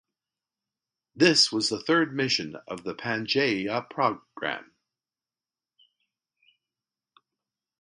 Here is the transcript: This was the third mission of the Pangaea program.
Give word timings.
This 1.15 1.51
was 1.51 1.69
the 1.69 1.79
third 1.79 2.11
mission 2.15 2.55
of 2.67 2.83
the 2.83 2.95
Pangaea 2.95 3.87
program. 3.87 4.73